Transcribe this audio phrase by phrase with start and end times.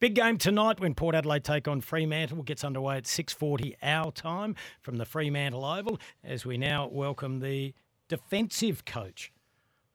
[0.00, 2.42] Big game tonight when Port Adelaide take on Fremantle.
[2.42, 7.74] Gets underway at 6.40 our time from the Fremantle Oval as we now welcome the
[8.08, 9.32] defensive coach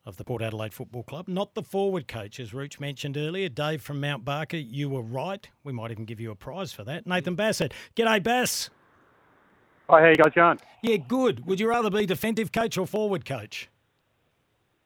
[0.06, 3.50] of the Port Adelaide Football Club, not the forward coach, as Rooch mentioned earlier.
[3.50, 5.48] Dave from Mount Barker, you were right.
[5.64, 7.06] We might even give you a prize for that.
[7.06, 7.74] Nathan Bassett.
[7.96, 8.70] G'day, Bass.
[9.90, 10.60] Hi, how you guys going?
[10.82, 11.46] Yeah, good.
[11.46, 13.70] Would you rather be defensive coach or forward coach?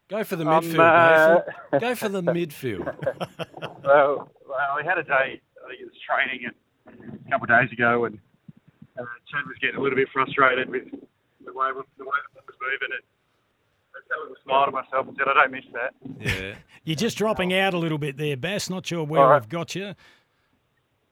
[0.10, 1.42] Go for the Um, midfield, uh,
[1.72, 1.80] Nathan.
[1.80, 2.96] Go for the midfield.
[3.84, 6.50] Well, well, we had a day, I think it was training
[6.88, 8.18] a couple of days ago, and
[8.98, 12.44] uh, Chad was getting a little bit frustrated with the way, the way the ball
[12.48, 13.04] was moving, and
[13.94, 15.94] I just had a little smile to myself and said, I don't miss that.
[16.20, 16.56] Yeah.
[16.84, 18.70] You're just dropping out a little bit there, Bass.
[18.72, 19.36] Not sure where All right.
[19.36, 19.94] I've got you.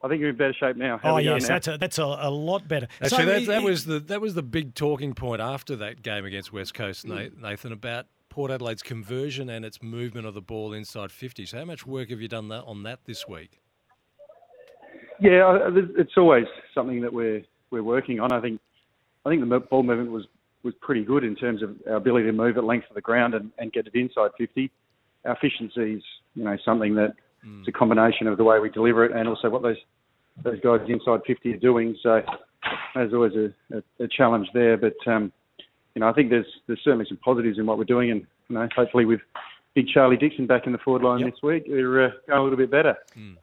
[0.03, 0.97] I think you're in better shape now.
[1.01, 1.47] How Oh, we yes, now?
[1.49, 2.87] that's a, that's a, a lot better.
[3.01, 6.01] Actually, So, that, that i- was the that was the big talking point after that
[6.01, 7.39] game against West Coast, Mm.
[7.41, 11.45] Nathan, about Port Adelaide's conversion and its movement of the ball inside 50.
[11.45, 13.61] So, how much work have you done that on that this week?
[15.19, 18.31] Yeah, it's always something that we're we're working on.
[18.31, 18.59] I think
[19.23, 20.25] I think the ball movement was
[20.63, 23.35] was pretty good in terms of our ability to move at length of the ground
[23.35, 24.71] and, and get it inside 50.
[25.25, 27.13] Our efficiency is, you know, something that
[27.59, 29.77] it's a combination of the way we deliver it and also what those
[30.43, 31.95] those guys inside 50 are doing.
[32.01, 32.23] So
[32.95, 35.31] there's always a, a, a challenge there, but um,
[35.95, 38.55] you know, I think there's there's certainly some positives in what we're doing, and you
[38.55, 39.21] know, hopefully with
[39.75, 41.31] big Charlie Dixon back in the forward line Yep.
[41.31, 42.95] this week, we're uh, going a little bit better.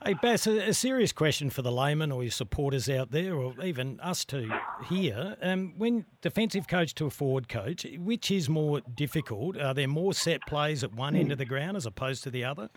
[0.04, 3.54] Hey, Bass, a, a serious question for the layman or your supporters out there, or
[3.64, 4.50] even us two
[4.88, 5.36] here.
[5.42, 9.56] Um, when defensive coach to a forward coach, which is more difficult?
[9.58, 12.44] Are there more set plays at one end of the ground as opposed to the
[12.44, 12.70] other?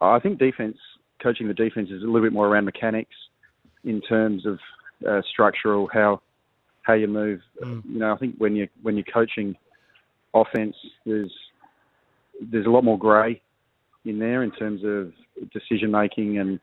[0.00, 0.76] I think defense,
[1.22, 3.14] coaching the defense is a little bit more around mechanics
[3.84, 4.58] in terms of
[5.08, 6.20] uh, structural how
[6.86, 7.40] how you move.
[7.60, 9.56] You know, I think when you when you're coaching
[10.34, 11.32] offense, there's
[12.40, 13.40] there's a lot more grey
[14.04, 15.12] in there in terms of
[15.50, 16.60] decision making and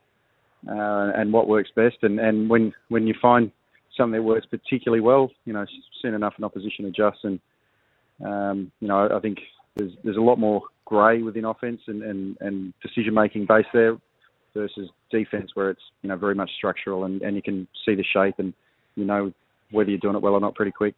[0.67, 1.97] uh, and what works best.
[2.03, 3.51] And, and when when you find
[3.97, 5.65] something that works particularly well, you know,
[6.01, 7.23] soon enough an opposition adjusts.
[7.23, 7.39] And
[8.25, 9.39] um, you know, I, I think
[9.75, 13.97] there's there's a lot more grey within offense and, and, and decision making base there
[14.53, 18.03] versus defense where it's you know very much structural and, and you can see the
[18.03, 18.53] shape and
[18.95, 19.33] you know
[19.73, 20.95] whether you're doing it well or not pretty quick.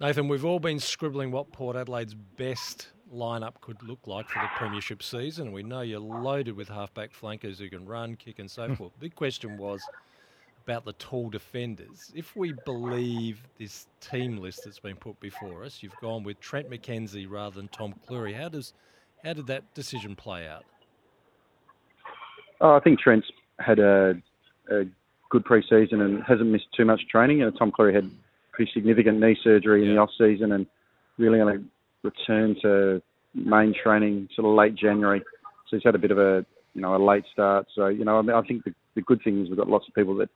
[0.00, 4.48] Nathan, we've all been scribbling what Port Adelaide's best lineup could look like for the
[4.56, 8.68] Premiership season, we know you're loaded with halfback flankers who can run, kick, and so
[8.68, 8.74] hmm.
[8.74, 8.92] forth.
[9.00, 9.80] Big question was
[10.64, 12.12] about the tall defenders.
[12.14, 16.68] If we believe this team list that's been put before us, you've gone with Trent
[16.70, 18.34] McKenzie rather than Tom Cleary.
[18.34, 18.74] How does
[19.24, 20.64] how did that decision play out?
[22.60, 23.26] Oh, I think Trent's
[23.58, 24.14] had a,
[24.70, 24.84] a
[25.30, 27.42] good pre-season and hasn't missed too much training.
[27.42, 28.10] And Tom Cleary had
[28.52, 30.66] pretty significant knee surgery in the off season and
[31.18, 31.64] really only
[32.02, 33.02] returned to
[33.34, 35.20] main training sort of late January.
[35.68, 36.44] So he's had a bit of a
[36.74, 37.66] you know a late start.
[37.74, 39.86] So you know I, mean, I think the, the good thing is we've got lots
[39.88, 40.30] of people that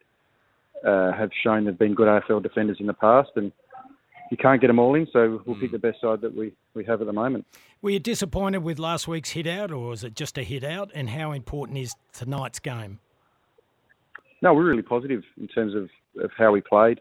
[0.87, 3.53] uh, have shown they've been good AFL defenders in the past, and
[4.31, 5.07] you can't get them all in.
[5.13, 7.47] So we'll pick the best side that we, we have at the moment.
[7.83, 10.91] Were you disappointed with last week's hit out, or was it just a hit out?
[10.95, 12.99] And how important is tonight's game?
[14.43, 15.89] No, we're really positive in terms of,
[16.23, 17.01] of how we played.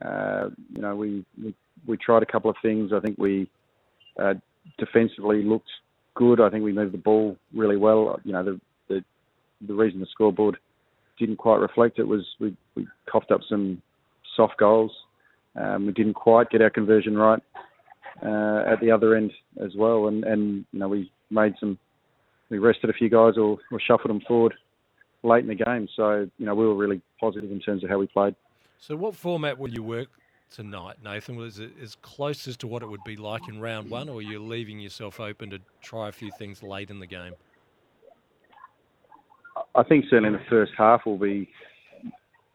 [0.00, 1.54] Uh, you know, we, we
[1.86, 2.92] we tried a couple of things.
[2.94, 3.50] I think we
[4.22, 4.34] uh,
[4.78, 5.70] defensively looked
[6.14, 6.40] good.
[6.40, 8.18] I think we moved the ball really well.
[8.22, 9.04] You know, the the,
[9.66, 10.58] the reason the scoreboard
[11.18, 13.82] didn't quite reflect it was we, we coughed up some
[14.36, 14.92] soft goals.
[15.56, 17.42] Um, we didn't quite get our conversion right
[18.24, 19.32] uh, at the other end
[19.62, 21.78] as well, and, and you know we made some.
[22.48, 24.54] We rested a few guys or, or shuffled them forward
[25.22, 25.88] late in the game.
[25.96, 28.34] So, you know, we were really positive in terms of how we played.
[28.78, 30.08] So, what format will you work
[30.50, 31.36] tonight, Nathan?
[31.36, 34.18] Was it as close as to what it would be like in round one, or
[34.18, 37.34] are you leaving yourself open to try a few things late in the game?
[39.74, 41.48] I think certainly in the first half we'll be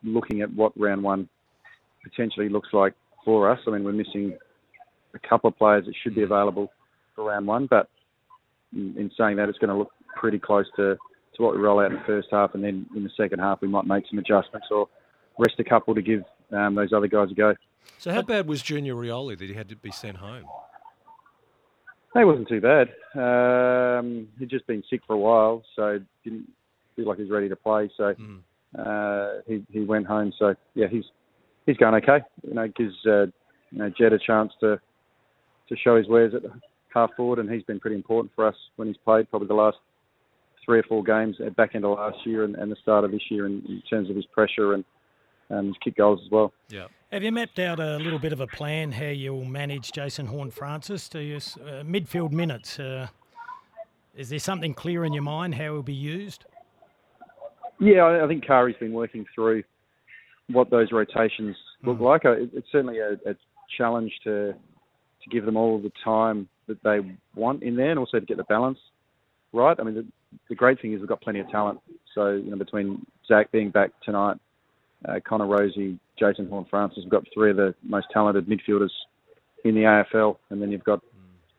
[0.03, 1.29] looking at what round one
[2.03, 2.93] potentially looks like
[3.23, 3.59] for us.
[3.67, 4.37] I mean, we're missing
[5.13, 6.71] a couple of players that should be available
[7.15, 7.89] for round one, but
[8.73, 10.97] in, in saying that, it's going to look pretty close to,
[11.35, 13.61] to what we roll out in the first half, and then in the second half
[13.61, 14.87] we might make some adjustments or
[15.37, 17.55] rest a couple to give um, those other guys a go.
[17.97, 20.45] So, how bad was Junior Rioli that he had to be sent home?
[22.15, 22.89] It wasn't too bad.
[23.13, 26.49] Um, he'd just been sick for a while, so didn't
[26.95, 27.89] feel like he's ready to play.
[27.97, 28.39] So mm.
[28.77, 30.31] uh, he he went home.
[30.39, 31.03] So yeah, he's
[31.65, 32.23] he's going okay.
[32.47, 33.25] You know, gives uh,
[33.71, 34.79] you know Jed a chance to
[35.67, 36.43] to show his wares at
[36.93, 39.29] half forward, and he's been pretty important for us when he's played.
[39.29, 39.77] Probably the last
[40.65, 43.11] three or four games at back end of last year and, and the start of
[43.11, 44.83] this year in, in terms of his pressure and
[45.49, 46.51] um, his kick goals as well.
[46.69, 46.87] Yeah.
[47.11, 51.07] Have you mapped out a little bit of a plan how you'll manage Jason Horne-Francis?
[51.09, 52.79] to use uh, midfield minutes?
[52.79, 53.07] Uh,
[54.15, 56.45] is there something clear in your mind how he'll be used?
[57.79, 59.63] Yeah, I, I think Kari's been working through
[60.49, 62.01] what those rotations look mm.
[62.01, 62.25] like.
[62.25, 63.35] Uh, it's certainly a, a
[63.77, 66.99] challenge to to give them all the time that they
[67.35, 68.77] want in there, and also to get the balance
[69.53, 69.75] right.
[69.79, 70.11] I mean,
[70.49, 71.79] the, great thing is we've got plenty of talent.
[72.13, 74.37] So you know, between Zak being back tonight,
[75.07, 78.91] uh, Connor Rozee, Jason Horne-Francis, we've got three of the most talented midfielders
[79.63, 81.03] in the AFL, and then you've got mm.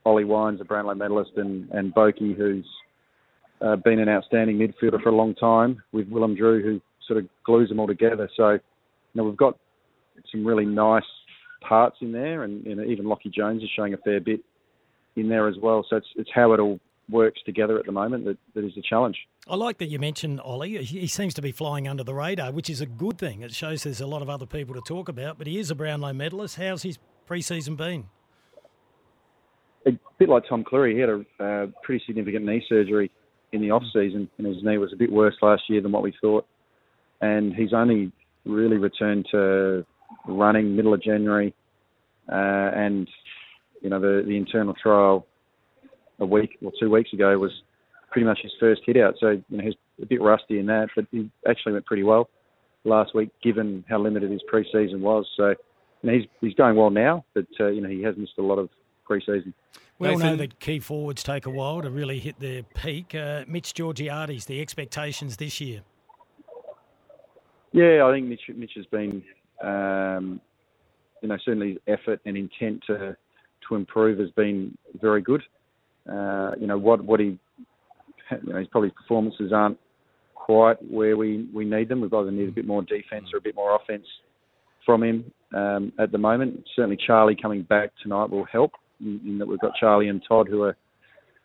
[0.05, 2.67] Ollie Wines, a Brownlow medalist, and and Boki, who's
[3.61, 7.29] uh, been an outstanding midfielder for a long time, with Willem Drew, who sort of
[7.45, 8.29] glues them all together.
[8.37, 8.61] So you
[9.15, 9.59] know, we've got
[10.31, 11.05] some really nice
[11.61, 14.41] parts in there, and you know, even Lachie Jones is showing a fair bit
[15.17, 15.85] in there as well.
[15.89, 18.83] So it's it's how it all works together at the moment that, that is the
[18.83, 19.17] challenge.
[19.49, 20.83] I like that you mentioned Ollie.
[20.85, 23.43] He seems to be flying under the radar, which is a good thing.
[23.43, 25.75] It shows there's a lot of other people to talk about, but he is a
[25.75, 26.57] Brownlow medalist.
[26.57, 28.07] How's his pre-season been?
[29.87, 33.11] A bit like Tom Cleary, he had a uh, pretty significant knee surgery
[33.53, 36.03] in the off season, and his knee was a bit worse last year than what
[36.03, 36.45] we thought.
[37.21, 38.11] And he's only
[38.45, 39.87] really returned to
[40.27, 41.55] running middle of January,
[42.31, 42.35] uh,
[42.75, 43.09] and
[43.81, 45.27] you know the the internal trial
[46.19, 47.53] a week or two weeks ago was
[48.11, 49.15] pretty much his first hit out.
[49.21, 52.29] So you know he's a bit rusty in that, but he actually went pretty well
[52.85, 55.27] last week given how limited his preseason was.
[55.37, 55.57] So you
[56.11, 58.59] know, he's he's going well now, but uh, you know he has missed a lot
[58.59, 58.69] of
[59.09, 59.53] preseason.
[59.99, 63.15] We all know that key forwards take a while to really hit their peak.
[63.15, 65.81] Uh, Mitch Georgiades, the expectations this year.
[67.73, 69.23] Yeah, I think Mitch, Mitch has been,
[69.63, 70.41] um,
[71.23, 73.17] you know, certainly his effort and intent to
[73.69, 75.43] to improve has been very good.
[76.11, 77.39] Uh, you know what what he,
[78.31, 79.79] you know, his probably performances aren't
[80.35, 82.01] quite where we, we need them.
[82.01, 84.07] We've either need a bit more defence or a bit more offence
[84.85, 86.65] from him um, at the moment.
[86.77, 88.73] Certainly, Charlie coming back tonight will help.
[89.01, 90.77] In, in, that we've got Charlie and Todd, who are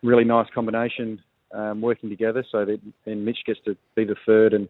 [0.03, 1.19] really nice combination
[1.53, 2.45] um, working together.
[2.51, 4.69] So that then Mitch gets to be the third and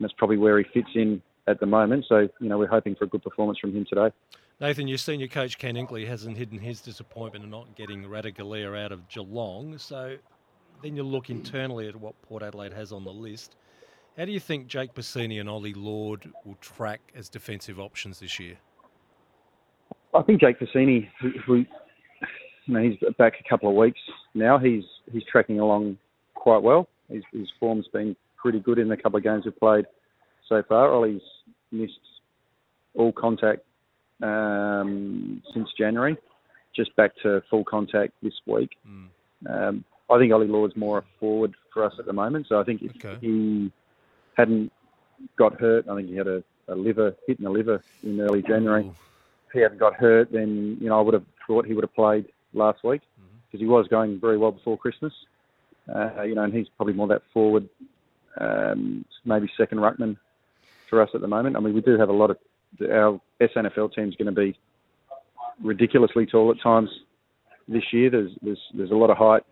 [0.00, 2.04] that's probably where he fits in at the moment.
[2.08, 4.12] So, you know, we're hoping for a good performance from him today.
[4.62, 8.92] Nathan, your senior coach Ken Hinkley hasn't hidden his disappointment in not getting Ratugolea out
[8.92, 9.76] of Geelong.
[9.76, 10.18] So
[10.84, 13.56] then you look internally at what Port Adelaide has on the list.
[14.16, 18.38] How do you think Jake Bassini and Ollie Lord will track as defensive options this
[18.38, 18.56] year?
[20.14, 21.08] I think Jake Bassini,
[21.44, 21.66] who you
[22.68, 23.98] know, he's back a couple of weeks
[24.34, 24.58] now.
[24.58, 25.98] He's he's tracking along
[26.34, 26.88] quite well.
[27.08, 29.86] His, his form's been pretty good in the couple of games we've played
[30.48, 30.92] so far.
[30.92, 31.20] Ollie's
[31.72, 31.98] missed
[32.94, 33.62] all contact
[34.22, 36.16] um, since January,
[36.74, 38.70] just back to full contact this week.
[38.88, 39.08] Mm.
[39.48, 42.46] Um, I think Ollie Lord's more a forward for us at the moment.
[42.48, 43.18] So I think if okay.
[43.20, 43.72] he
[44.36, 44.72] hadn't
[45.36, 48.42] got hurt, I think he had a, a liver hit in the liver in early
[48.42, 48.84] January.
[48.84, 48.94] Ooh.
[49.48, 51.94] If he hadn't got hurt, then you know I would have thought he would have
[51.94, 53.02] played last week
[53.46, 53.66] because mm-hmm.
[53.66, 55.12] he was going very well before Christmas.
[55.92, 57.68] Uh, you know, and he's probably more that forward
[58.38, 60.16] um, maybe second ruckman
[60.88, 61.56] for us at the moment.
[61.56, 62.38] I mean, we do have a lot of
[62.80, 64.58] our SANFL team is going to be
[65.62, 66.88] ridiculously tall at times
[67.68, 68.10] this year.
[68.10, 69.42] There's there's there's a lot of height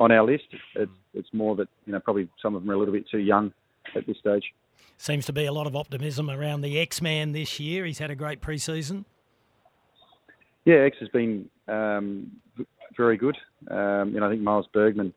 [0.00, 0.44] on our list.
[0.74, 3.18] It's it's more that you know probably some of them are a little bit too
[3.18, 3.52] young
[3.96, 4.44] at this stage.
[4.96, 7.84] Seems to be a lot of optimism around the X Man this year.
[7.84, 9.04] He's had a great preseason.
[10.64, 12.30] Yeah, X has been um,
[12.96, 13.36] very good.
[13.70, 15.14] Um, you know, I think Miles Bergman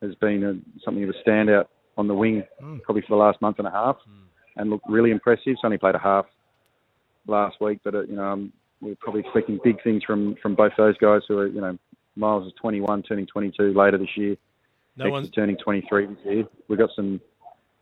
[0.00, 1.66] has been a, something of a standout
[1.96, 2.80] on the wing mm.
[2.82, 4.22] probably for the last month and a half, mm.
[4.56, 5.42] and looked really impressive.
[5.44, 6.26] He's only played a half
[7.28, 10.72] last week, but uh, you know um, we're probably expecting big things from from both
[10.76, 11.78] those guys who are you know
[12.16, 14.36] Miles is 21, turning 22 later this year.
[14.96, 16.44] No one's turning 23 this year.
[16.66, 17.20] We've got some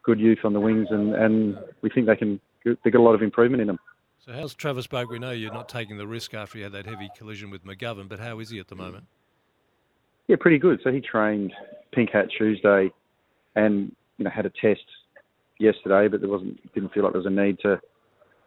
[0.03, 3.15] good youth on the wings, and and we think they can they got a lot
[3.15, 3.79] of improvement in them.
[4.19, 5.09] So how's Travis Boak?
[5.09, 8.09] We know you're not taking the risk after you had that heavy collision with McGovern,
[8.09, 9.05] but how is he at the moment?
[10.27, 10.81] Yeah, pretty good.
[10.83, 11.53] So he trained
[11.93, 12.91] Pink Hat Tuesday,
[13.55, 14.85] and you know, had a test
[15.59, 17.81] yesterday, but there wasn't didn't feel like there was a need to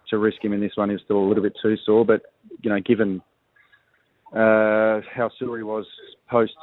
[0.10, 0.92] to risk him in this one.
[0.92, 2.22] Was still a little bit too sore, but
[2.62, 3.22] you know, given
[4.34, 5.86] uh, how sore he was
[6.30, 6.54] post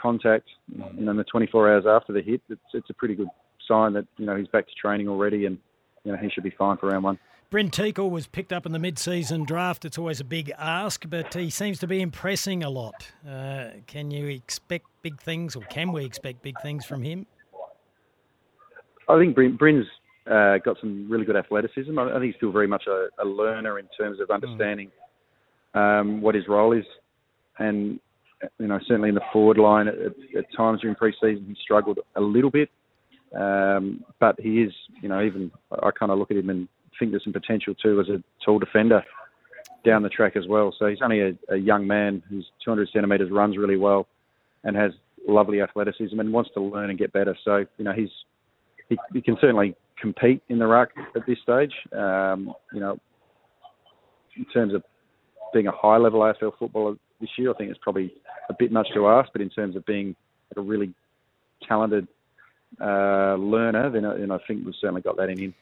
[0.00, 3.28] contact, you know, in the 24 hours after the hit, it's it's a pretty good
[3.66, 5.58] sign that you know he's back to training already, and
[6.04, 7.18] you know he should be fine for round one.
[7.50, 9.86] Brynn Teakle was picked up in the mid-season draft.
[9.86, 13.10] It's always a big ask, but he seems to be impressing a lot.
[13.26, 17.24] Uh, can you expect big things, or can we expect big things from him?
[19.08, 19.86] I think Brynn, Brynn's
[20.30, 21.98] uh, got some really good athleticism.
[21.98, 24.90] I, I think he's still very much a, a learner in terms of understanding
[25.74, 26.00] mm.
[26.00, 26.84] um, what his role is,
[27.58, 27.98] and
[28.58, 32.20] you know certainly in the forward line at, at times during pre-season he struggled a
[32.20, 32.70] little bit,
[33.34, 36.68] um, but he is you know even I kind of look at him and
[36.98, 39.02] think there's some potential too as a tall defender
[39.84, 40.74] down the track as well.
[40.76, 44.08] So he's only a, a young man who's 200 centimetres, runs really well,
[44.64, 44.92] and has
[45.26, 47.36] lovely athleticism and wants to learn and get better.
[47.44, 48.10] So you know he's
[48.88, 51.72] he, he can certainly compete in the ruck at this stage.
[51.92, 52.98] Um, you know,
[54.36, 54.82] in terms of
[55.52, 58.12] being a high level AFL footballer this year, I think it's probably
[58.48, 59.30] a bit much to ask.
[59.32, 60.14] But in terms of being
[60.56, 60.94] a really
[61.66, 62.06] talented
[62.80, 65.54] uh, learner, then, then I think we've certainly got that in him.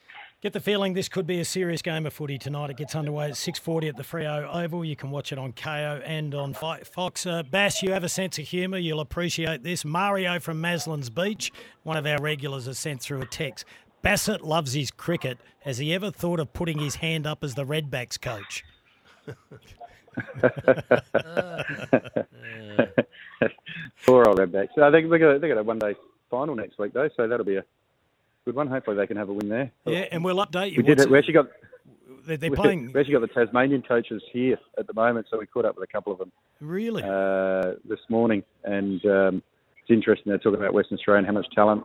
[0.42, 2.68] Get the feeling this could be a serious game of footy tonight.
[2.68, 4.84] It gets underway at 6.40 at the Freo Oval.
[4.84, 7.24] You can watch it on Kayo and on Fox.
[7.24, 8.76] Uh, Bass, you have a sense of humour.
[8.76, 9.82] You'll appreciate this.
[9.82, 11.50] Mario from Maslin's Beach,
[11.84, 13.64] one of our regulars, has sent through a text.
[14.02, 15.38] Bassett loves his cricket.
[15.60, 18.62] Has he ever thought of putting his hand up as the Redbacks coach?
[24.04, 24.76] Poor old Redbacks.
[24.78, 25.94] I think got, they've got a one day
[26.30, 27.64] final next week, though, so that'll be a
[28.46, 28.68] good one.
[28.68, 29.70] Hopefully they can have a win there.
[29.84, 30.78] Yeah, and we'll update you.
[30.78, 31.10] We did it.
[31.10, 31.46] We actually got.
[32.26, 32.92] They're, they're playing.
[32.92, 35.88] We actually got the Tasmanian coaches here at the moment, so we caught up with
[35.88, 36.32] a couple of them.
[36.60, 37.02] Really?
[37.02, 39.42] Uh, this morning, and um,
[39.82, 40.30] it's interesting.
[40.30, 41.84] They're talking about Western Australia and how much talent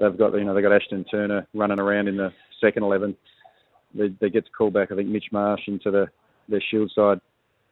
[0.00, 0.32] they've got.
[0.34, 3.16] You know, they got Ashton Turner running around in the second eleven.
[3.94, 6.06] They, they get to call back, I think, Mitch Marsh into the
[6.48, 7.20] their Shield side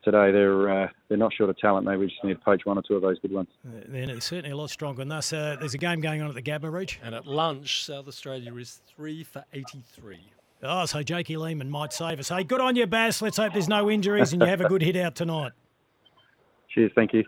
[0.05, 0.31] today.
[0.31, 1.87] They're uh, they're not short of talent.
[1.87, 3.49] They we just need to poach one or two of those good ones.
[3.65, 5.33] They're certainly a lot stronger than us.
[5.33, 6.99] Uh, there's a game going on at the Gabba Rooch.
[7.03, 10.19] And at lunch, South Australia is three for 83.
[10.63, 12.31] Oh, so Jakey Lehmann might save us.
[12.31, 13.23] Hey, good on you, Bass.
[13.23, 15.53] Let's hope there's no injuries and you have a good hit out tonight.
[16.69, 16.91] Cheers.
[16.95, 17.25] Thank you.